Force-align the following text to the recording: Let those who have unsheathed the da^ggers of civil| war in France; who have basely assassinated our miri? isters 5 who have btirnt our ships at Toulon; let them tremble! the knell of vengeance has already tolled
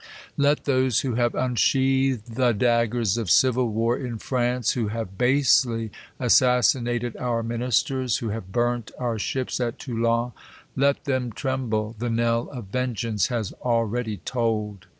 Let 0.35 0.65
those 0.65 1.01
who 1.01 1.13
have 1.13 1.35
unsheathed 1.35 2.33
the 2.33 2.55
da^ggers 2.55 3.19
of 3.19 3.29
civil| 3.29 3.69
war 3.69 3.95
in 3.99 4.17
France; 4.17 4.71
who 4.71 4.87
have 4.87 5.15
basely 5.15 5.91
assassinated 6.19 7.15
our 7.17 7.43
miri? 7.43 7.65
isters 7.67 8.15
5 8.17 8.19
who 8.21 8.29
have 8.29 8.51
btirnt 8.51 8.89
our 8.97 9.19
ships 9.19 9.59
at 9.59 9.77
Toulon; 9.77 10.31
let 10.75 11.03
them 11.03 11.31
tremble! 11.31 11.95
the 11.99 12.09
knell 12.09 12.49
of 12.49 12.69
vengeance 12.69 13.27
has 13.27 13.51
already 13.61 14.17
tolled 14.25 14.87